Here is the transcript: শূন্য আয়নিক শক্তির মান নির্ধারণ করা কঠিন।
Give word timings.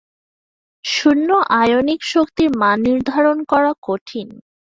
শূন্য 0.85 1.29
আয়নিক 1.59 2.01
শক্তির 2.13 2.49
মান 2.57 2.77
নির্ধারণ 2.87 3.37
করা 3.43 3.71
কঠিন। 3.81 4.27